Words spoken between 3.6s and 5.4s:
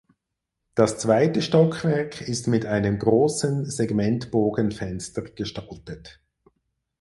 Segmentbogenfenster